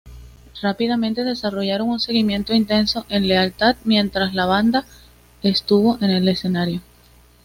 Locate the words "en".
3.07-3.27, 6.01-6.09